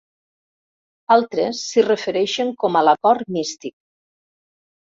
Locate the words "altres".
1.15-1.59